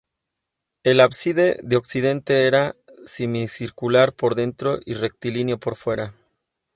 El 0.81 0.99
ábside 0.99 1.59
de 1.61 1.75
occidente 1.75 2.47
era 2.47 2.73
semicircular 3.05 4.13
por 4.13 4.33
dentro 4.33 4.79
y 4.83 4.95
rectilíneo 4.95 5.59
por 5.59 5.75
fuera. 5.75 6.15